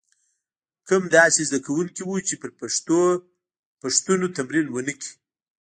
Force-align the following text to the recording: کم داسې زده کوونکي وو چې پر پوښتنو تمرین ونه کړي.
کم 0.87 1.01
داسې 1.17 1.41
زده 1.49 1.59
کوونکي 1.67 2.01
وو 2.05 2.17
چې 2.27 2.33
پر 2.41 2.51
پوښتنو 3.81 4.27
تمرین 4.37 4.67
ونه 4.71 4.93
کړي. 4.99 5.11